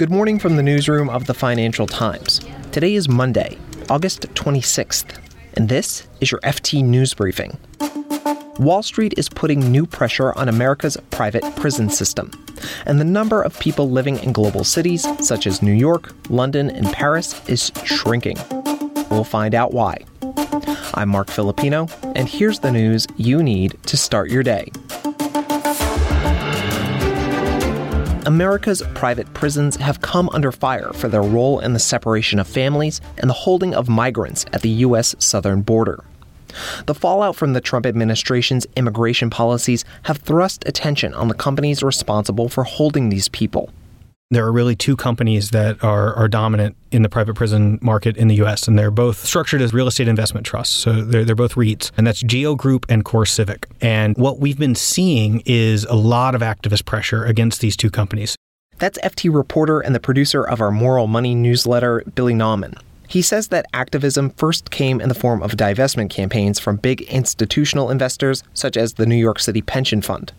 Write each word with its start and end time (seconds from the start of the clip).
Good 0.00 0.10
morning 0.10 0.38
from 0.38 0.56
the 0.56 0.62
newsroom 0.62 1.10
of 1.10 1.26
the 1.26 1.34
Financial 1.34 1.86
Times. 1.86 2.40
Today 2.72 2.94
is 2.94 3.06
Monday, 3.06 3.58
August 3.90 4.22
26th, 4.32 5.18
and 5.58 5.68
this 5.68 6.08
is 6.22 6.30
your 6.30 6.40
FT 6.40 6.82
News 6.82 7.12
Briefing. 7.12 7.58
Wall 8.58 8.82
Street 8.82 9.12
is 9.18 9.28
putting 9.28 9.70
new 9.70 9.84
pressure 9.84 10.32
on 10.38 10.48
America's 10.48 10.96
private 11.10 11.44
prison 11.56 11.90
system, 11.90 12.30
and 12.86 12.98
the 12.98 13.04
number 13.04 13.42
of 13.42 13.60
people 13.60 13.90
living 13.90 14.18
in 14.20 14.32
global 14.32 14.64
cities 14.64 15.06
such 15.22 15.46
as 15.46 15.60
New 15.60 15.70
York, 15.70 16.14
London, 16.30 16.70
and 16.70 16.86
Paris 16.94 17.38
is 17.46 17.70
shrinking. 17.84 18.38
We'll 19.10 19.22
find 19.22 19.54
out 19.54 19.74
why. 19.74 20.06
I'm 20.94 21.10
Marc 21.10 21.28
Filippino, 21.28 21.88
and 22.14 22.26
here's 22.26 22.60
the 22.60 22.72
news 22.72 23.06
you 23.18 23.42
need 23.42 23.76
to 23.84 23.98
start 23.98 24.30
your 24.30 24.42
day. 24.42 24.72
America's 28.30 28.80
private 28.94 29.34
prisons 29.34 29.74
have 29.74 30.02
come 30.02 30.30
under 30.32 30.52
fire 30.52 30.92
for 30.92 31.08
their 31.08 31.20
role 31.20 31.58
in 31.58 31.72
the 31.72 31.80
separation 31.80 32.38
of 32.38 32.46
families 32.46 33.00
and 33.18 33.28
the 33.28 33.34
holding 33.34 33.74
of 33.74 33.88
migrants 33.88 34.46
at 34.52 34.62
the 34.62 34.68
U.S. 34.86 35.16
southern 35.18 35.62
border. 35.62 36.04
The 36.86 36.94
fallout 36.94 37.34
from 37.34 37.54
the 37.54 37.60
Trump 37.60 37.86
administration's 37.86 38.68
immigration 38.76 39.30
policies 39.30 39.84
have 40.04 40.18
thrust 40.18 40.62
attention 40.68 41.12
on 41.12 41.26
the 41.26 41.34
companies 41.34 41.82
responsible 41.82 42.48
for 42.48 42.62
holding 42.62 43.08
these 43.08 43.28
people 43.30 43.68
there 44.30 44.46
are 44.46 44.52
really 44.52 44.76
two 44.76 44.94
companies 44.94 45.50
that 45.50 45.82
are, 45.82 46.14
are 46.14 46.28
dominant 46.28 46.76
in 46.92 47.02
the 47.02 47.08
private 47.08 47.34
prison 47.34 47.80
market 47.82 48.16
in 48.16 48.28
the 48.28 48.36
US, 48.36 48.68
and 48.68 48.78
they're 48.78 48.90
both 48.90 49.24
structured 49.24 49.60
as 49.60 49.74
real 49.74 49.88
estate 49.88 50.06
investment 50.06 50.46
trusts. 50.46 50.74
So 50.74 51.02
they're, 51.02 51.24
they're 51.24 51.34
both 51.34 51.54
REITs, 51.54 51.90
and 51.96 52.06
that's 52.06 52.20
GEO 52.20 52.54
Group 52.54 52.86
and 52.88 53.04
CoreCivic. 53.04 53.64
And 53.80 54.16
what 54.16 54.38
we've 54.38 54.58
been 54.58 54.76
seeing 54.76 55.42
is 55.46 55.84
a 55.84 55.96
lot 55.96 56.36
of 56.36 56.42
activist 56.42 56.84
pressure 56.84 57.24
against 57.24 57.60
these 57.60 57.76
two 57.76 57.90
companies. 57.90 58.36
That's 58.78 58.98
FT 59.00 59.34
reporter 59.34 59.80
and 59.80 59.94
the 59.94 60.00
producer 60.00 60.42
of 60.42 60.60
our 60.60 60.70
Moral 60.70 61.08
Money 61.08 61.34
newsletter, 61.34 62.04
Billy 62.14 62.32
Nauman. 62.32 62.80
He 63.08 63.22
says 63.22 63.48
that 63.48 63.66
activism 63.74 64.30
first 64.30 64.70
came 64.70 65.00
in 65.00 65.08
the 65.08 65.16
form 65.16 65.42
of 65.42 65.52
divestment 65.52 66.10
campaigns 66.10 66.60
from 66.60 66.76
big 66.76 67.02
institutional 67.02 67.90
investors 67.90 68.44
such 68.54 68.76
as 68.76 68.94
the 68.94 69.06
New 69.06 69.16
York 69.16 69.40
City 69.40 69.60
Pension 69.60 70.00
Fund. 70.00 70.32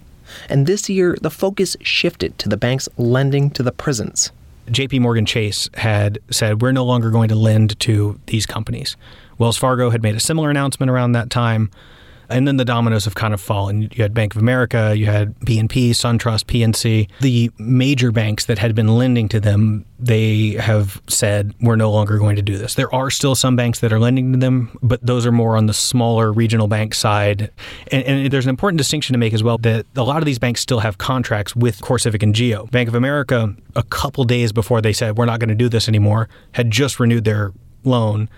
And 0.49 0.67
this 0.67 0.89
year, 0.89 1.17
the 1.21 1.29
focus 1.29 1.77
shifted 1.81 2.37
to 2.39 2.49
the 2.49 2.57
banks 2.57 2.87
lending 2.97 3.49
to 3.51 3.63
the 3.63 3.71
prisons. 3.71 4.31
JP 4.67 5.01
Morgan 5.01 5.25
Chase 5.25 5.69
had 5.73 6.19
said, 6.29 6.61
We're 6.61 6.71
no 6.71 6.85
longer 6.85 7.09
going 7.09 7.29
to 7.29 7.35
lend 7.35 7.79
to 7.81 8.19
these 8.27 8.45
companies. 8.45 8.95
Wells 9.38 9.57
Fargo 9.57 9.89
had 9.89 10.03
made 10.03 10.15
a 10.15 10.19
similar 10.19 10.49
announcement 10.49 10.89
around 10.89 11.13
that 11.13 11.29
time. 11.29 11.71
And 12.31 12.47
then 12.47 12.57
the 12.57 12.65
dominoes 12.65 13.05
have 13.05 13.15
kind 13.15 13.33
of 13.33 13.41
fallen. 13.41 13.83
You 13.93 14.01
had 14.01 14.13
Bank 14.13 14.35
of 14.35 14.41
America, 14.41 14.93
you 14.95 15.05
had 15.05 15.37
BNP, 15.39 15.91
SunTrust, 15.91 16.45
PNC. 16.45 17.09
The 17.19 17.51
major 17.57 18.11
banks 18.11 18.45
that 18.45 18.57
had 18.57 18.75
been 18.75 18.88
lending 18.88 19.29
to 19.29 19.39
them, 19.39 19.85
they 19.99 20.51
have 20.51 21.01
said, 21.07 21.53
we're 21.61 21.75
no 21.75 21.91
longer 21.91 22.17
going 22.17 22.35
to 22.35 22.41
do 22.41 22.57
this. 22.57 22.75
There 22.75 22.93
are 22.93 23.09
still 23.09 23.35
some 23.35 23.55
banks 23.55 23.79
that 23.79 23.93
are 23.93 23.99
lending 23.99 24.31
to 24.33 24.39
them, 24.39 24.77
but 24.81 25.05
those 25.05 25.25
are 25.25 25.31
more 25.31 25.57
on 25.57 25.65
the 25.65 25.73
smaller 25.73 26.31
regional 26.31 26.67
bank 26.67 26.93
side. 26.95 27.51
And, 27.91 28.03
and 28.03 28.31
there's 28.31 28.45
an 28.45 28.49
important 28.49 28.77
distinction 28.77 29.13
to 29.13 29.19
make 29.19 29.33
as 29.33 29.43
well 29.43 29.57
that 29.59 29.85
a 29.95 30.03
lot 30.03 30.17
of 30.17 30.25
these 30.25 30.39
banks 30.39 30.61
still 30.61 30.79
have 30.79 30.97
contracts 30.97 31.55
with 31.55 31.81
CoreCivic 31.81 32.23
and 32.23 32.33
Geo. 32.33 32.66
Bank 32.67 32.89
of 32.89 32.95
America, 32.95 33.55
a 33.75 33.83
couple 33.83 34.23
days 34.23 34.51
before 34.51 34.81
they 34.81 34.93
said, 34.93 35.17
we're 35.17 35.25
not 35.25 35.39
going 35.39 35.49
to 35.49 35.55
do 35.55 35.69
this 35.69 35.88
anymore, 35.88 36.29
had 36.53 36.71
just 36.71 36.99
renewed 36.99 37.25
their 37.25 37.53
loan 37.83 38.29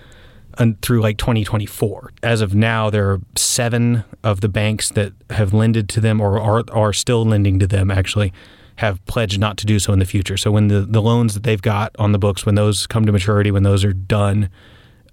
through 0.82 1.02
like 1.02 1.18
2024. 1.18 2.12
As 2.22 2.42
of 2.42 2.54
now, 2.56 2.90
there 2.90 3.12
are 3.12 3.20
seven 3.36 4.04
of 4.24 4.42
the 4.42 4.50
banks 4.50 4.90
that 4.92 5.14
have 5.30 5.54
lended 5.54 5.90
to 5.90 6.00
them 6.02 6.22
or 6.22 6.40
are, 6.40 6.64
are 6.72 6.94
still 6.94 7.26
lending 7.26 7.60
to 7.60 7.68
them 7.68 7.92
actually 7.92 8.34
have 8.78 9.04
pledged 9.06 9.40
not 9.40 9.58
to 9.58 9.66
do 9.66 9.80
so 9.80 9.94
in 9.94 10.00
the 10.00 10.06
future. 10.06 10.38
So 10.38 10.52
when 10.52 10.68
the, 10.68 10.82
the 10.82 11.02
loans 11.02 11.34
that 11.36 11.44
they've 11.44 11.62
got 11.62 11.96
on 12.00 12.12
the 12.12 12.20
books, 12.20 12.46
when 12.46 12.56
those 12.56 12.88
come 12.88 13.06
to 13.06 13.12
maturity, 13.12 13.52
when 13.52 13.64
those 13.64 13.84
are 13.84 13.94
done, 13.94 14.50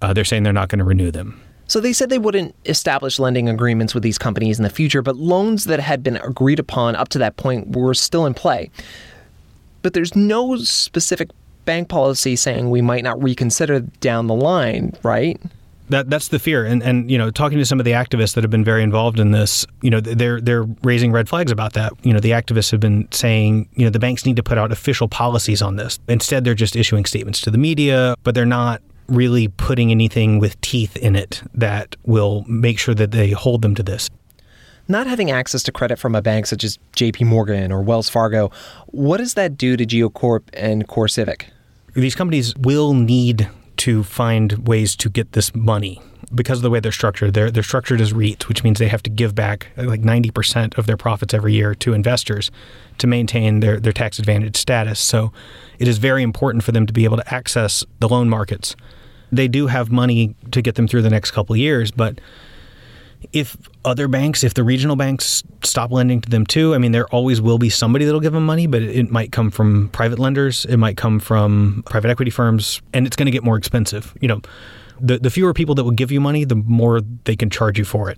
uh, 0.01 0.13
they're 0.13 0.25
saying 0.25 0.43
they're 0.43 0.53
not 0.53 0.69
going 0.69 0.79
to 0.79 0.85
renew 0.85 1.11
them. 1.11 1.39
So 1.67 1.79
they 1.79 1.93
said 1.93 2.09
they 2.09 2.19
wouldn't 2.19 2.53
establish 2.65 3.17
lending 3.17 3.47
agreements 3.47 3.93
with 3.93 4.03
these 4.03 4.17
companies 4.17 4.59
in 4.59 4.63
the 4.63 4.69
future, 4.69 5.01
but 5.01 5.15
loans 5.15 5.65
that 5.65 5.79
had 5.79 6.03
been 6.03 6.17
agreed 6.17 6.59
upon 6.59 6.95
up 6.95 7.07
to 7.09 7.19
that 7.19 7.37
point 7.37 7.75
were 7.75 7.93
still 7.93 8.25
in 8.25 8.33
play. 8.33 8.69
But 9.81 9.93
there's 9.93 10.15
no 10.15 10.57
specific 10.57 11.29
bank 11.71 11.87
policy 11.87 12.35
saying 12.35 12.69
we 12.69 12.81
might 12.81 13.01
not 13.01 13.23
reconsider 13.23 13.79
down 14.01 14.27
the 14.27 14.35
line, 14.35 14.93
right? 15.03 15.39
That 15.87 16.09
that's 16.09 16.27
the 16.27 16.37
fear, 16.37 16.65
and 16.65 16.83
and 16.83 17.09
you 17.09 17.17
know, 17.17 17.31
talking 17.31 17.57
to 17.59 17.65
some 17.65 17.79
of 17.79 17.85
the 17.85 17.91
activists 17.91 18.33
that 18.35 18.43
have 18.43 18.51
been 18.51 18.65
very 18.65 18.83
involved 18.83 19.21
in 19.21 19.31
this, 19.31 19.65
you 19.81 19.89
know, 19.89 20.01
they're 20.01 20.41
they're 20.41 20.63
raising 20.83 21.13
red 21.13 21.29
flags 21.29 21.49
about 21.49 21.71
that. 21.73 21.93
You 22.03 22.11
know, 22.11 22.19
the 22.19 22.31
activists 22.31 22.71
have 22.71 22.81
been 22.81 23.07
saying, 23.11 23.69
you 23.75 23.85
know, 23.85 23.89
the 23.89 23.99
banks 23.99 24.25
need 24.25 24.35
to 24.35 24.43
put 24.43 24.57
out 24.57 24.73
official 24.73 25.07
policies 25.07 25.61
on 25.61 25.77
this. 25.77 25.97
Instead, 26.09 26.43
they're 26.43 26.55
just 26.55 26.75
issuing 26.75 27.05
statements 27.05 27.39
to 27.41 27.51
the 27.51 27.57
media, 27.57 28.15
but 28.23 28.35
they're 28.35 28.45
not 28.45 28.81
really 29.07 29.47
putting 29.47 29.91
anything 29.91 30.39
with 30.39 30.59
teeth 30.59 30.97
in 30.97 31.15
it 31.15 31.41
that 31.53 31.95
will 32.03 32.43
make 32.49 32.79
sure 32.79 32.95
that 32.95 33.11
they 33.11 33.31
hold 33.31 33.61
them 33.61 33.75
to 33.75 33.83
this. 33.83 34.09
Not 34.89 35.07
having 35.07 35.31
access 35.31 35.63
to 35.63 35.71
credit 35.71 35.99
from 35.99 36.15
a 36.15 36.21
bank 36.21 36.47
such 36.47 36.65
as 36.65 36.77
JP 36.97 37.27
Morgan 37.27 37.71
or 37.71 37.81
Wells 37.81 38.09
Fargo, 38.09 38.51
what 38.87 39.17
does 39.17 39.35
that 39.35 39.57
do 39.57 39.77
to 39.77 39.85
GeoCorp 39.85 40.43
and 40.53 40.85
CoreCivic? 40.87 41.43
These 41.93 42.15
companies 42.15 42.55
will 42.55 42.93
need 42.93 43.49
to 43.77 44.03
find 44.03 44.67
ways 44.67 44.95
to 44.97 45.09
get 45.09 45.33
this 45.33 45.53
money 45.53 46.01
because 46.33 46.59
of 46.59 46.63
the 46.63 46.69
way 46.69 46.79
they're 46.79 46.91
structured. 46.91 47.33
They're 47.33 47.51
they're 47.51 47.63
structured 47.63 47.99
as 47.99 48.13
REITs, 48.13 48.47
which 48.47 48.63
means 48.63 48.79
they 48.79 48.87
have 48.87 49.03
to 49.03 49.09
give 49.09 49.35
back 49.35 49.67
like 49.75 50.01
90% 50.01 50.77
of 50.77 50.85
their 50.85 50.97
profits 50.97 51.33
every 51.33 51.53
year 51.53 51.75
to 51.75 51.93
investors 51.93 52.49
to 52.99 53.07
maintain 53.07 53.59
their, 53.59 53.79
their 53.79 53.91
tax 53.91 54.19
advantage 54.19 54.55
status. 54.55 54.99
So 54.99 55.33
it 55.79 55.87
is 55.87 55.97
very 55.97 56.23
important 56.23 56.63
for 56.63 56.71
them 56.71 56.85
to 56.85 56.93
be 56.93 57.03
able 57.03 57.17
to 57.17 57.33
access 57.33 57.83
the 57.99 58.07
loan 58.07 58.29
markets. 58.29 58.75
They 59.31 59.47
do 59.47 59.67
have 59.67 59.91
money 59.91 60.35
to 60.51 60.61
get 60.61 60.75
them 60.75 60.87
through 60.87 61.01
the 61.01 61.09
next 61.09 61.31
couple 61.31 61.53
of 61.53 61.59
years, 61.59 61.91
but 61.91 62.19
if 63.33 63.55
other 63.85 64.07
banks, 64.07 64.43
if 64.43 64.53
the 64.53 64.63
regional 64.63 64.95
banks 64.95 65.43
stop 65.63 65.91
lending 65.91 66.21
to 66.21 66.29
them 66.29 66.45
too, 66.45 66.73
I 66.73 66.77
mean, 66.77 66.91
there 66.91 67.07
always 67.07 67.41
will 67.41 67.57
be 67.57 67.69
somebody 67.69 68.05
that'll 68.05 68.19
give 68.19 68.33
them 68.33 68.45
money, 68.45 68.67
but 68.67 68.81
it, 68.81 69.09
might 69.11 69.31
come 69.31 69.51
from 69.51 69.89
private 69.89 70.19
lenders, 70.19 70.65
it 70.65 70.77
might 70.77 70.97
come 70.97 71.19
from 71.19 71.83
private 71.87 72.09
equity 72.09 72.31
firms, 72.31 72.81
and 72.93 73.05
it's 73.05 73.15
going 73.15 73.25
to 73.25 73.31
get 73.31 73.43
more 73.43 73.57
expensive. 73.57 74.13
You 74.21 74.27
know, 74.27 74.41
the, 74.99 75.19
the 75.19 75.29
fewer 75.29 75.53
people 75.53 75.75
that 75.75 75.83
will 75.83 75.91
give 75.91 76.11
you 76.11 76.19
money, 76.19 76.45
the 76.45 76.55
more 76.55 77.01
they 77.25 77.35
can 77.35 77.49
charge 77.49 77.77
you 77.77 77.85
for 77.85 78.09
it. 78.09 78.17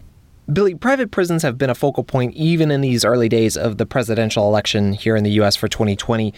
Billy, 0.52 0.76
private 0.76 1.12
prisons 1.12 1.42
have 1.44 1.58
been 1.58 1.70
a 1.70 1.76
focal 1.76 2.04
point 2.04 2.34
even 2.34 2.70
in 2.70 2.82
these 2.82 3.06
early 3.06 3.30
days 3.30 3.56
of 3.56 3.78
the 3.78 3.86
presidential 3.86 4.48
election 4.48 4.94
here 4.94 5.16
in 5.16 5.24
the 5.24 5.32
U.S. 5.32 5.56
for 5.56 5.68
2020. 5.68 6.34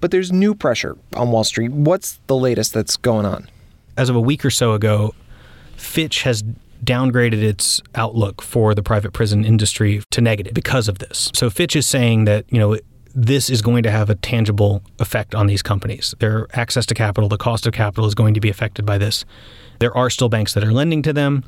But 0.00 0.10
there's 0.10 0.32
new 0.32 0.54
pressure 0.54 0.96
on 1.14 1.30
Wall 1.30 1.44
Street. 1.44 1.70
What's 1.70 2.18
the 2.26 2.36
latest 2.36 2.72
that's 2.72 2.96
going 2.96 3.26
on? 3.26 3.48
As 3.96 4.08
of 4.08 4.16
a 4.16 4.20
week 4.20 4.44
or 4.44 4.50
so 4.50 4.72
ago, 4.72 5.14
Fitch 5.76 6.22
has 6.22 6.42
downgraded 6.84 7.42
its 7.42 7.80
outlook 7.94 8.42
for 8.42 8.74
the 8.74 8.82
private 8.82 9.12
prison 9.12 9.44
industry 9.44 10.02
to 10.10 10.20
negative 10.20 10.54
because 10.54 10.88
of 10.88 10.98
this. 10.98 11.30
So 11.34 11.50
Fitch 11.50 11.76
is 11.76 11.86
saying 11.86 12.24
that, 12.24 12.44
you 12.52 12.58
know, 12.58 12.78
this 13.14 13.48
is 13.48 13.62
going 13.62 13.82
to 13.82 13.90
have 13.90 14.10
a 14.10 14.14
tangible 14.14 14.82
effect 14.98 15.34
on 15.34 15.46
these 15.46 15.62
companies. 15.62 16.14
Their 16.18 16.46
access 16.52 16.84
to 16.86 16.94
capital, 16.94 17.28
the 17.28 17.38
cost 17.38 17.66
of 17.66 17.72
capital 17.72 18.06
is 18.06 18.14
going 18.14 18.34
to 18.34 18.40
be 18.40 18.50
affected 18.50 18.84
by 18.84 18.98
this. 18.98 19.24
There 19.78 19.96
are 19.96 20.10
still 20.10 20.28
banks 20.28 20.52
that 20.54 20.62
are 20.62 20.72
lending 20.72 21.02
to 21.02 21.12
them, 21.12 21.42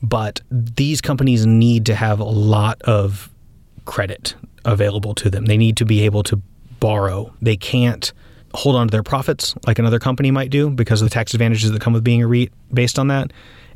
but 0.00 0.40
these 0.50 1.00
companies 1.00 1.44
need 1.44 1.86
to 1.86 1.94
have 1.96 2.20
a 2.20 2.24
lot 2.24 2.80
of 2.82 3.30
credit 3.84 4.36
available 4.64 5.14
to 5.16 5.28
them. 5.28 5.46
They 5.46 5.56
need 5.56 5.76
to 5.78 5.84
be 5.84 6.02
able 6.02 6.22
to 6.24 6.40
borrow. 6.78 7.34
They 7.42 7.56
can't 7.56 8.12
hold 8.54 8.76
on 8.76 8.86
to 8.88 8.92
their 8.92 9.02
profits 9.02 9.54
like 9.66 9.78
another 9.78 9.98
company 9.98 10.30
might 10.30 10.50
do 10.50 10.70
because 10.70 11.02
of 11.02 11.06
the 11.06 11.14
tax 11.14 11.34
advantages 11.34 11.72
that 11.72 11.80
come 11.80 11.92
with 11.92 12.04
being 12.04 12.22
a 12.22 12.28
REIT 12.28 12.52
based 12.72 12.98
on 12.98 13.08
that. 13.08 13.32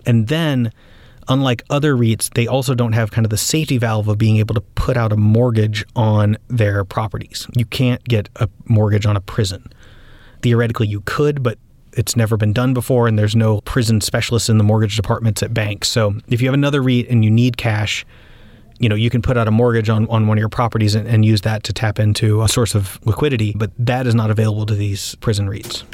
And 0.07 0.29
then 0.29 0.73
unlike 1.29 1.63
other 1.71 1.95
REITs, 1.95 2.33
they 2.35 2.47
also 2.47 2.75
don't 2.75 2.93
have 2.93 3.11
kind 3.11 3.25
of 3.25 3.31
the 3.31 3.37
safety 3.37 3.79
valve 3.79 4.09
of 4.09 4.19
being 4.19 4.37
able 4.39 4.55
to 4.55 4.61
put 4.61 4.97
out 4.97 5.13
a 5.13 5.17
mortgage 5.17 5.85
on 5.97 6.37
their 6.49 6.85
properties. 6.85 7.47
You 7.57 7.67
can't 7.67 8.03
get 8.05 8.29
a 8.37 8.49
mortgage 8.67 9.07
on 9.07 9.17
a 9.17 9.21
prison. 9.21 9.73
Theoretically, 10.43 10.89
you 10.89 11.03
could, 11.03 11.43
but 11.43 11.59
it's 11.93 12.17
never 12.17 12.37
been 12.37 12.53
done 12.53 12.75
before, 12.75 13.07
and 13.07 13.19
there's 13.19 13.37
no 13.37 13.61
prison 13.63 14.01
specialists 14.01 14.49
in 14.49 14.59
the 14.59 14.65
mortgage 14.65 14.97
departments 14.97 15.43
at 15.43 15.53
banks. 15.53 15.89
So 15.89 16.15
if 16.29 16.41
you 16.41 16.49
have 16.49 16.55
another 16.55 16.83
REIT 16.83 17.09
and 17.09 17.25
you 17.25 17.31
need 17.31 17.57
cash, 17.57 18.07
you 18.79 18.89
know, 18.89 18.95
you 18.95 19.11
can 19.11 19.23
put 19.23 19.37
out 19.37 19.47
a 19.47 19.51
mortgage 19.51 19.89
on, 19.89 20.09
on 20.09 20.27
one 20.27 20.39
of 20.39 20.41
your 20.41 20.49
properties 20.49 20.95
and, 20.95 21.07
and 21.07 21.25
use 21.25 21.43
that 21.43 21.63
to 21.65 21.73
tap 21.73 21.99
into 22.01 22.43
a 22.43 22.49
source 22.49 22.75
of 22.75 22.99
liquidity, 23.07 23.53
but 23.57 23.71
that 23.79 24.07
is 24.07 24.15
not 24.15 24.31
available 24.31 24.67
to 24.67 24.75
these 24.75 25.15
prison 25.17 25.49
REITs. 25.49 25.85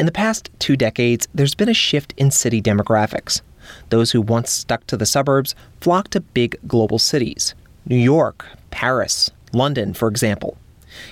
In 0.00 0.06
the 0.06 0.12
past 0.12 0.48
two 0.58 0.78
decades, 0.78 1.28
there's 1.34 1.54
been 1.54 1.68
a 1.68 1.74
shift 1.74 2.14
in 2.16 2.30
city 2.30 2.62
demographics. 2.62 3.42
Those 3.90 4.12
who 4.12 4.22
once 4.22 4.50
stuck 4.50 4.86
to 4.86 4.96
the 4.96 5.04
suburbs 5.04 5.54
flock 5.82 6.08
to 6.08 6.22
big 6.22 6.56
global 6.66 6.98
cities 6.98 7.54
New 7.84 7.98
York, 7.98 8.46
Paris, 8.70 9.30
London, 9.52 9.92
for 9.92 10.08
example. 10.08 10.56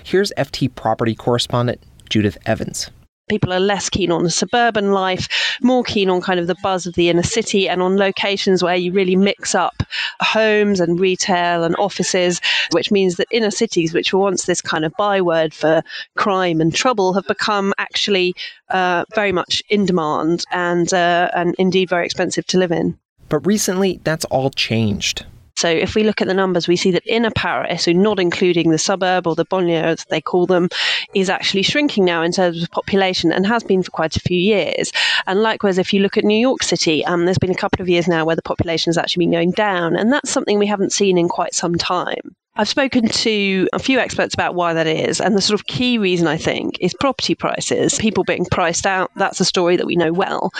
Here's 0.02 0.32
FT 0.38 0.74
property 0.74 1.14
correspondent 1.14 1.82
Judith 2.08 2.38
Evans. 2.46 2.88
People 3.28 3.52
are 3.52 3.60
less 3.60 3.88
keen 3.88 4.10
on 4.10 4.24
the 4.24 4.30
suburban 4.30 4.92
life, 4.92 5.28
more 5.62 5.82
keen 5.84 6.10
on 6.10 6.20
kind 6.20 6.40
of 6.40 6.46
the 6.46 6.56
buzz 6.62 6.86
of 6.86 6.94
the 6.94 7.08
inner 7.08 7.22
city 7.22 7.68
and 7.68 7.82
on 7.82 7.96
locations 7.96 8.62
where 8.62 8.76
you 8.76 8.92
really 8.92 9.16
mix 9.16 9.54
up 9.54 9.82
homes 10.20 10.80
and 10.80 11.00
retail 11.00 11.64
and 11.64 11.76
offices, 11.76 12.40
which 12.72 12.90
means 12.90 13.16
that 13.16 13.28
inner 13.30 13.50
cities, 13.50 13.92
which 13.92 14.12
were 14.12 14.20
once 14.20 14.46
this 14.46 14.60
kind 14.60 14.84
of 14.84 14.92
byword 14.98 15.52
for 15.54 15.82
crime 16.16 16.60
and 16.60 16.74
trouble, 16.74 17.12
have 17.12 17.26
become 17.26 17.74
actually 17.78 18.34
uh, 18.70 19.04
very 19.14 19.32
much 19.32 19.62
in 19.68 19.86
demand 19.86 20.44
and, 20.50 20.92
uh, 20.92 21.30
and 21.34 21.54
indeed 21.58 21.88
very 21.88 22.04
expensive 22.04 22.46
to 22.46 22.58
live 22.58 22.72
in. 22.72 22.98
But 23.28 23.46
recently, 23.46 24.00
that's 24.04 24.24
all 24.26 24.50
changed. 24.50 25.26
So 25.58 25.68
if 25.68 25.96
we 25.96 26.04
look 26.04 26.22
at 26.22 26.28
the 26.28 26.34
numbers, 26.34 26.68
we 26.68 26.76
see 26.76 26.92
that 26.92 27.02
inner 27.04 27.32
Paris, 27.32 27.84
so 27.84 27.92
not 27.92 28.20
including 28.20 28.70
the 28.70 28.78
suburb 28.78 29.26
or 29.26 29.34
the 29.34 29.44
banlieue 29.44 29.82
as 29.82 30.04
they 30.04 30.20
call 30.20 30.46
them, 30.46 30.68
is 31.14 31.28
actually 31.28 31.62
shrinking 31.62 32.04
now 32.04 32.22
in 32.22 32.30
terms 32.30 32.62
of 32.62 32.70
population 32.70 33.32
and 33.32 33.44
has 33.44 33.64
been 33.64 33.82
for 33.82 33.90
quite 33.90 34.16
a 34.16 34.20
few 34.20 34.38
years. 34.38 34.92
And 35.26 35.42
likewise, 35.42 35.78
if 35.78 35.92
you 35.92 36.00
look 36.00 36.16
at 36.16 36.24
New 36.24 36.38
York 36.38 36.62
City, 36.62 37.04
um, 37.04 37.24
there's 37.24 37.38
been 37.38 37.50
a 37.50 37.56
couple 37.56 37.82
of 37.82 37.88
years 37.88 38.06
now 38.06 38.24
where 38.24 38.36
the 38.36 38.42
population 38.42 38.90
has 38.90 38.98
actually 38.98 39.26
been 39.26 39.32
going 39.32 39.50
down, 39.50 39.96
and 39.96 40.12
that's 40.12 40.30
something 40.30 40.60
we 40.60 40.66
haven't 40.68 40.92
seen 40.92 41.18
in 41.18 41.28
quite 41.28 41.54
some 41.54 41.74
time. 41.74 42.36
I've 42.60 42.68
spoken 42.68 43.06
to 43.06 43.68
a 43.72 43.78
few 43.78 44.00
experts 44.00 44.34
about 44.34 44.56
why 44.56 44.74
that 44.74 44.88
is. 44.88 45.20
And 45.20 45.36
the 45.36 45.40
sort 45.40 45.60
of 45.60 45.68
key 45.68 45.96
reason, 45.96 46.26
I 46.26 46.36
think, 46.36 46.76
is 46.80 46.92
property 46.92 47.36
prices. 47.36 47.96
People 47.98 48.24
being 48.24 48.46
priced 48.46 48.84
out. 48.84 49.12
That's 49.14 49.38
a 49.38 49.44
story 49.44 49.76
that 49.76 49.86
we 49.86 49.94
know 49.94 50.12
well. 50.12 50.50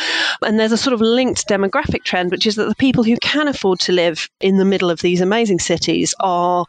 And 0.43 0.61
there's 0.61 0.71
a 0.71 0.77
sort 0.77 0.95
of 0.95 1.01
linked 1.01 1.49
demographic 1.49 2.05
trend, 2.05 2.31
which 2.31 2.47
is 2.47 2.55
that 2.55 2.69
the 2.69 2.77
people 2.77 3.03
who 3.03 3.17
can 3.17 3.49
afford 3.49 3.81
to 3.81 3.93
live 3.93 4.31
in 4.39 4.59
the 4.59 4.65
middle 4.65 4.91
of 4.91 5.01
these 5.01 5.21
amazing 5.21 5.59
cities 5.59 6.15
are 6.21 6.67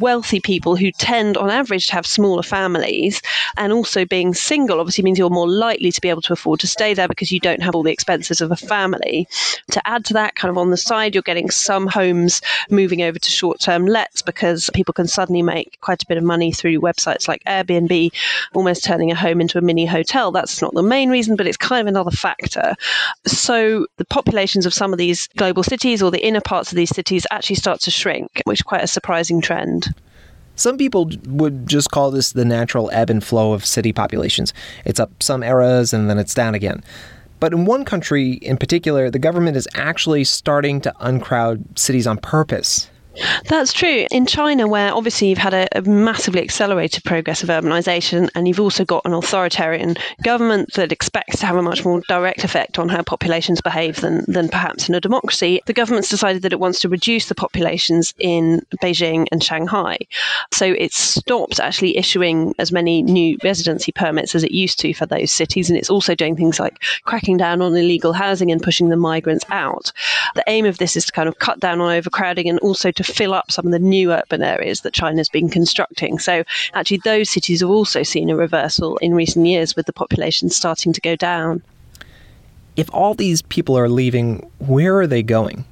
wealthy 0.00 0.40
people 0.40 0.74
who 0.74 0.90
tend, 0.90 1.36
on 1.36 1.48
average, 1.48 1.86
to 1.86 1.92
have 1.92 2.04
smaller 2.04 2.42
families. 2.42 3.22
And 3.56 3.72
also 3.72 4.04
being 4.04 4.34
single 4.34 4.80
obviously 4.80 5.04
means 5.04 5.16
you're 5.16 5.30
more 5.30 5.48
likely 5.48 5.92
to 5.92 6.00
be 6.00 6.08
able 6.08 6.22
to 6.22 6.32
afford 6.32 6.58
to 6.58 6.66
stay 6.66 6.92
there 6.92 7.06
because 7.06 7.30
you 7.30 7.38
don't 7.38 7.62
have 7.62 7.76
all 7.76 7.84
the 7.84 7.92
expenses 7.92 8.40
of 8.40 8.50
a 8.50 8.56
family. 8.56 9.28
To 9.70 9.88
add 9.88 10.04
to 10.06 10.14
that, 10.14 10.34
kind 10.34 10.50
of 10.50 10.58
on 10.58 10.70
the 10.70 10.76
side, 10.76 11.14
you're 11.14 11.22
getting 11.22 11.50
some 11.50 11.86
homes 11.86 12.42
moving 12.68 13.02
over 13.02 13.20
to 13.20 13.30
short 13.30 13.60
term 13.60 13.86
lets 13.86 14.22
because 14.22 14.71
people 14.72 14.92
can 14.92 15.06
suddenly 15.06 15.42
make 15.42 15.78
quite 15.80 16.02
a 16.02 16.06
bit 16.06 16.18
of 16.18 16.24
money 16.24 16.52
through 16.52 16.80
websites 16.80 17.28
like 17.28 17.42
Airbnb, 17.44 18.12
almost 18.54 18.84
turning 18.84 19.10
a 19.10 19.14
home 19.14 19.40
into 19.40 19.58
a 19.58 19.62
mini 19.62 19.86
hotel. 19.86 20.32
That's 20.32 20.60
not 20.62 20.74
the 20.74 20.82
main 20.82 21.10
reason, 21.10 21.36
but 21.36 21.46
it's 21.46 21.56
kind 21.56 21.80
of 21.80 21.86
another 21.86 22.10
factor. 22.10 22.74
So 23.26 23.86
the 23.96 24.04
populations 24.04 24.66
of 24.66 24.74
some 24.74 24.92
of 24.92 24.98
these 24.98 25.28
global 25.36 25.62
cities 25.62 26.02
or 26.02 26.10
the 26.10 26.24
inner 26.24 26.40
parts 26.40 26.72
of 26.72 26.76
these 26.76 26.94
cities 26.94 27.26
actually 27.30 27.56
start 27.56 27.80
to 27.80 27.90
shrink, 27.90 28.42
which 28.44 28.60
is 28.60 28.62
quite 28.62 28.82
a 28.82 28.88
surprising 28.88 29.40
trend. 29.40 29.94
Some 30.54 30.76
people 30.76 31.10
would 31.26 31.66
just 31.66 31.90
call 31.90 32.10
this 32.10 32.32
the 32.32 32.44
natural 32.44 32.90
ebb 32.92 33.10
and 33.10 33.24
flow 33.24 33.52
of 33.52 33.64
city 33.64 33.92
populations. 33.92 34.52
It's 34.84 35.00
up 35.00 35.22
some 35.22 35.42
eras 35.42 35.92
and 35.92 36.10
then 36.10 36.18
it's 36.18 36.34
down 36.34 36.54
again. 36.54 36.84
But 37.40 37.52
in 37.52 37.64
one 37.64 37.84
country 37.84 38.34
in 38.34 38.56
particular, 38.56 39.10
the 39.10 39.18
government 39.18 39.56
is 39.56 39.66
actually 39.74 40.24
starting 40.24 40.80
to 40.82 40.94
uncrowd 41.00 41.76
cities 41.76 42.06
on 42.06 42.18
purpose. 42.18 42.88
That's 43.48 43.72
true. 43.72 44.06
In 44.10 44.26
China, 44.26 44.66
where 44.66 44.94
obviously 44.94 45.28
you've 45.28 45.38
had 45.38 45.54
a, 45.54 45.68
a, 45.76 45.82
massively 45.82 46.42
accelerated 46.42 47.04
progress 47.04 47.42
of 47.42 47.50
urbanization, 47.50 48.30
and 48.34 48.48
you've 48.48 48.60
also 48.60 48.84
got 48.84 49.04
an 49.04 49.12
authoritarian 49.12 49.96
government 50.24 50.72
that 50.74 50.92
expects 50.92 51.40
to 51.40 51.46
have 51.46 51.56
a 51.56 51.62
much 51.62 51.84
more 51.84 52.00
direct 52.08 52.44
effect 52.44 52.78
on 52.78 52.88
how 52.88 53.02
populations 53.02 53.60
behave 53.60 54.00
than, 54.00 54.24
than 54.28 54.48
perhaps 54.48 54.88
in 54.88 54.94
a 54.94 55.00
democracy, 55.00 55.60
the 55.66 55.72
government's 55.72 56.08
decided 56.08 56.42
that 56.42 56.52
it 56.52 56.60
wants 56.60 56.80
to 56.80 56.88
reduce 56.88 57.28
the 57.28 57.34
populations 57.34 58.14
in 58.18 58.64
Beijing 58.82 59.26
and 59.30 59.44
Shanghai. 59.44 59.98
So 60.50 60.66
it's 60.66 60.96
stopped 60.96 61.60
actually 61.60 61.96
issuing 61.96 62.54
as 62.58 62.72
many 62.72 63.02
new 63.02 63.36
residency 63.44 63.92
permits 63.92 64.34
as 64.34 64.44
it 64.44 64.52
used 64.52 64.80
to 64.80 64.94
for 64.94 65.06
those 65.06 65.30
cities, 65.30 65.68
and 65.68 65.78
it's 65.78 65.90
also 65.90 66.14
doing 66.14 66.36
things 66.36 66.58
like 66.58 66.82
cracking 67.04 67.36
down 67.36 67.60
on 67.60 67.76
illegal 67.76 68.12
housing 68.12 68.50
and 68.50 68.62
pushing 68.62 68.88
the 68.88 68.96
migrants 68.96 69.44
out. 69.50 69.92
The 70.34 70.44
aim 70.46 70.64
of 70.64 70.78
this 70.78 70.96
is 70.96 71.04
to 71.06 71.12
kind 71.12 71.28
of 71.28 71.38
cut 71.38 71.60
down 71.60 71.80
on 71.80 71.92
overcrowding 71.92 72.48
and 72.48 72.58
also 72.60 72.90
to 72.90 73.01
to 73.02 73.12
fill 73.12 73.34
up 73.34 73.50
some 73.50 73.66
of 73.66 73.72
the 73.72 73.78
new 73.78 74.12
urban 74.12 74.42
areas 74.42 74.82
that 74.82 74.92
China's 74.92 75.28
been 75.28 75.48
constructing. 75.48 76.18
So 76.18 76.44
actually, 76.74 77.00
those 77.04 77.30
cities 77.30 77.60
have 77.60 77.70
also 77.70 78.02
seen 78.02 78.30
a 78.30 78.36
reversal 78.36 78.96
in 78.98 79.14
recent 79.14 79.46
years 79.46 79.74
with 79.76 79.86
the 79.86 79.92
population 79.92 80.50
starting 80.50 80.92
to 80.92 81.00
go 81.00 81.16
down. 81.16 81.62
If 82.76 82.92
all 82.94 83.14
these 83.14 83.42
people 83.42 83.76
are 83.76 83.88
leaving, 83.88 84.50
where 84.58 84.98
are 84.98 85.06
they 85.06 85.22
going? 85.22 85.64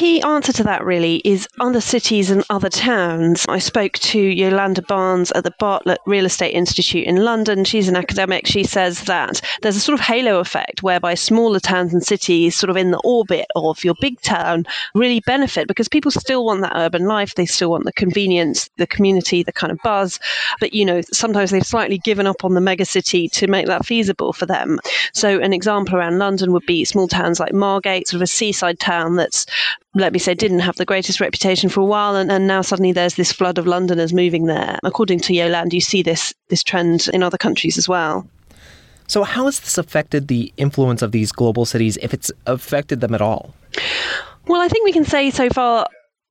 Key 0.00 0.22
answer 0.22 0.54
to 0.54 0.64
that 0.64 0.82
really 0.82 1.20
is 1.26 1.46
other 1.60 1.82
cities 1.82 2.30
and 2.30 2.42
other 2.48 2.70
towns. 2.70 3.44
I 3.50 3.58
spoke 3.58 3.92
to 3.98 4.18
Yolande 4.18 4.80
Barnes 4.88 5.30
at 5.32 5.44
the 5.44 5.52
Bartlett 5.58 6.00
Real 6.06 6.24
Estate 6.24 6.54
Institute 6.54 7.06
in 7.06 7.16
London. 7.16 7.66
She's 7.66 7.86
an 7.86 7.96
academic. 7.96 8.46
She 8.46 8.64
says 8.64 9.02
that 9.02 9.42
there's 9.60 9.76
a 9.76 9.80
sort 9.80 10.00
of 10.00 10.06
halo 10.06 10.38
effect 10.38 10.82
whereby 10.82 11.12
smaller 11.12 11.60
towns 11.60 11.92
and 11.92 12.02
cities, 12.02 12.56
sort 12.56 12.70
of 12.70 12.78
in 12.78 12.92
the 12.92 13.00
orbit 13.04 13.44
of 13.54 13.84
your 13.84 13.92
big 14.00 14.18
town, 14.22 14.64
really 14.94 15.20
benefit 15.26 15.68
because 15.68 15.86
people 15.86 16.10
still 16.10 16.46
want 16.46 16.62
that 16.62 16.72
urban 16.76 17.04
life. 17.04 17.34
They 17.34 17.44
still 17.44 17.70
want 17.70 17.84
the 17.84 17.92
convenience, 17.92 18.70
the 18.78 18.86
community, 18.86 19.42
the 19.42 19.52
kind 19.52 19.70
of 19.70 19.78
buzz. 19.84 20.18
But, 20.60 20.72
you 20.72 20.86
know, 20.86 21.02
sometimes 21.12 21.50
they've 21.50 21.62
slightly 21.62 21.98
given 21.98 22.26
up 22.26 22.42
on 22.42 22.54
the 22.54 22.62
megacity 22.62 23.30
to 23.32 23.48
make 23.48 23.66
that 23.66 23.84
feasible 23.84 24.32
for 24.32 24.46
them. 24.46 24.80
So, 25.12 25.40
an 25.40 25.52
example 25.52 25.96
around 25.96 26.18
London 26.18 26.52
would 26.52 26.64
be 26.64 26.86
small 26.86 27.06
towns 27.06 27.38
like 27.38 27.52
Margate, 27.52 28.08
sort 28.08 28.22
of 28.22 28.22
a 28.22 28.26
seaside 28.26 28.80
town 28.80 29.16
that's 29.16 29.44
let 29.94 30.12
me 30.12 30.18
say, 30.18 30.34
didn't 30.34 30.60
have 30.60 30.76
the 30.76 30.84
greatest 30.84 31.20
reputation 31.20 31.68
for 31.68 31.80
a 31.80 31.84
while, 31.84 32.14
and, 32.16 32.30
and 32.30 32.46
now 32.46 32.62
suddenly 32.62 32.92
there's 32.92 33.14
this 33.14 33.32
flood 33.32 33.58
of 33.58 33.66
Londoners 33.66 34.12
moving 34.12 34.46
there. 34.46 34.78
According 34.84 35.20
to 35.20 35.34
Yolande, 35.34 35.74
you 35.74 35.80
see 35.80 36.02
this 36.02 36.32
this 36.48 36.62
trend 36.62 37.08
in 37.12 37.22
other 37.22 37.38
countries 37.38 37.76
as 37.76 37.88
well. 37.88 38.26
So, 39.08 39.24
how 39.24 39.46
has 39.46 39.58
this 39.58 39.78
affected 39.78 40.28
the 40.28 40.52
influence 40.56 41.02
of 41.02 41.10
these 41.10 41.32
global 41.32 41.64
cities, 41.64 41.98
if 42.00 42.14
it's 42.14 42.30
affected 42.46 43.00
them 43.00 43.14
at 43.14 43.20
all? 43.20 43.54
Well, 44.46 44.60
I 44.60 44.68
think 44.68 44.84
we 44.84 44.92
can 44.92 45.04
say 45.04 45.30
so 45.30 45.50
far 45.50 45.86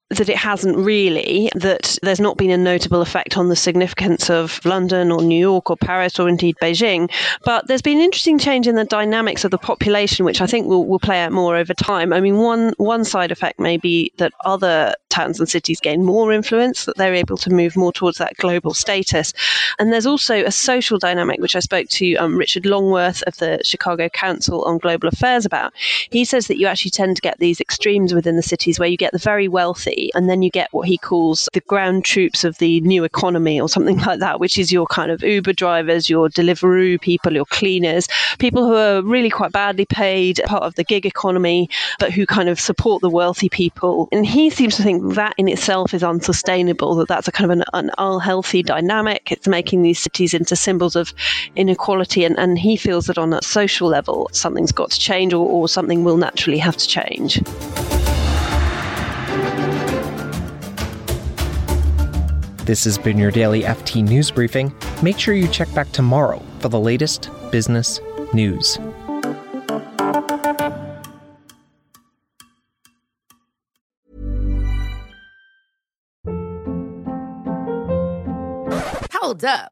that 0.10 0.28
it 0.28 0.38
hasn't 0.38 0.76
really, 0.76 1.52
that 1.54 2.00
there's 2.02 2.20
not 2.20 2.36
been 2.36 2.50
a 2.50 2.58
notable 2.58 3.02
effect 3.02 3.38
on 3.38 3.50
the 3.50 3.56
significance 3.56 4.30
of 4.30 4.64
London 4.66 5.12
or 5.12 5.22
New 5.22 5.40
York 5.40 5.70
or 5.70 5.78
Paris 5.78 6.20
or 6.20 6.28
indeed 6.28 6.56
Beijing. 6.62 7.12
But 7.44 7.68
there's 7.68 7.84
been 7.84 8.00
an 8.00 8.04
interesting 8.04 8.40
change 8.40 8.68
in 8.68 8.76
the 8.76 8.86
dynamics 8.86 9.44
of 9.44 9.52
the 9.52 9.60
population, 9.60 10.26
which 10.26 10.42
I 10.42 10.48
think 10.48 10.66
will, 10.66 10.88
will 10.88 11.00
play 11.00 11.22
out 11.22 11.32
more 11.32 11.56
over 11.56 11.76
time. 11.76 12.12
I 12.12 12.22
mean, 12.22 12.38
one, 12.38 12.74
one 12.78 13.06
side 13.06 13.32
effect 13.32 13.60
may 13.60 13.78
be 13.78 14.12
that 14.18 14.34
other 14.46 14.96
towns 15.10 15.40
and 15.40 15.48
cities 15.48 15.80
gain 15.80 16.04
more 16.04 16.34
influence, 16.34 16.86
that 16.86 16.98
they're 16.98 17.14
able 17.14 17.38
to 17.38 17.52
move 17.52 17.76
more 17.76 17.94
towards 17.94 18.18
that 18.18 18.36
global 18.38 18.74
status. 18.74 19.32
And 19.78 19.94
there's 19.94 20.08
also 20.08 20.44
a 20.44 20.52
social 20.52 20.98
dynamic, 20.98 21.40
which 21.40 21.56
I 21.56 21.60
spoke 21.60 21.88
to 21.90 22.16
um, 22.16 22.36
Richard 22.36 22.66
Longworth 22.66 23.22
of 23.24 23.38
the 23.38 23.60
Chicago 23.64 24.10
Council 24.10 24.64
on 24.64 24.80
Global 24.80 25.08
Affairs 25.08 25.46
about. 25.46 25.72
He 26.10 26.26
says 26.26 26.48
that 26.48 26.58
you 26.58 26.66
actually 26.66 26.92
tend 26.92 27.16
to 27.18 27.22
get 27.22 27.38
these 27.38 27.62
extremes 27.62 28.14
within 28.14 28.38
the 28.38 28.42
cities 28.42 28.80
where 28.80 28.90
you 28.90 28.98
get 28.98 29.12
the 29.12 29.20
very 29.20 29.48
wealthy 29.48 29.99
and 30.16 30.30
then 30.30 30.42
you 30.42 30.50
get 30.50 30.70
what 30.72 30.88
he 30.88 30.98
calls 30.98 31.50
the 31.54 31.62
ground 31.62 32.06
troops 32.06 32.44
of 32.44 32.58
the 32.58 32.82
new 32.82 33.04
economy 33.04 33.60
or 33.60 33.70
something 33.70 33.98
like 34.06 34.20
that, 34.20 34.40
which 34.40 34.58
is 34.58 34.72
your 34.72 34.86
kind 34.88 35.12
of 35.12 35.24
Uber 35.24 35.54
drivers, 35.54 36.10
your 36.10 36.30
Deliveroo 36.30 37.00
people, 37.02 37.34
your 37.34 37.46
cleaners, 37.46 38.08
people 38.40 38.66
who 38.66 38.76
are 38.76 39.02
really 39.02 39.30
quite 39.30 39.52
badly 39.52 39.86
paid, 39.86 40.42
part 40.46 40.64
of 40.64 40.76
the 40.76 40.84
gig 40.84 41.06
economy, 41.06 41.70
but 42.00 42.12
who 42.12 42.26
kind 42.26 42.50
of 42.50 42.60
support 42.60 43.02
the 43.02 43.10
wealthy 43.10 43.50
people. 43.50 44.08
And 44.12 44.26
he 44.26 44.50
seems 44.50 44.76
to 44.78 44.84
think 44.84 45.16
that 45.16 45.34
in 45.38 45.48
itself 45.48 45.94
is 45.94 46.04
unsustainable, 46.04 46.96
that 46.96 47.08
that's 47.08 47.28
a 47.28 47.32
kind 47.32 47.52
of 47.52 47.58
an, 47.58 47.64
an 47.74 47.92
unhealthy 47.98 48.64
dynamic. 48.64 49.32
It's 49.32 49.48
making 49.48 49.82
these 49.82 50.00
cities 50.00 50.34
into 50.34 50.56
symbols 50.56 50.96
of 50.96 51.14
inequality. 51.56 52.24
And, 52.24 52.38
and 52.38 52.58
he 52.58 52.78
feels 52.78 53.08
that 53.08 53.18
on 53.18 53.34
a 53.34 53.42
social 53.42 53.88
level, 53.88 54.30
something's 54.32 54.72
got 54.72 54.92
to 54.92 55.00
change 55.00 55.34
or, 55.34 55.48
or 55.48 55.68
something 55.68 56.04
will 56.04 56.18
naturally 56.18 56.60
have 56.60 56.78
to 56.78 56.88
change. 56.88 57.42
This 62.70 62.84
has 62.84 63.00
been 63.00 63.18
your 63.18 63.32
daily 63.32 63.64
FT 63.64 64.08
News 64.08 64.30
Briefing. 64.30 64.72
Make 65.02 65.18
sure 65.18 65.34
you 65.34 65.48
check 65.48 65.74
back 65.74 65.92
tomorrow 65.92 66.40
for 66.60 66.70
the 66.70 66.80
latest 66.80 67.32
business 67.50 68.00
news. 68.32 68.78
Hold 79.14 79.44
up. 79.44 79.72